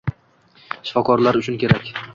Shifokorlar 0.89 1.41
uchun 1.43 1.63
kerak 1.65 1.93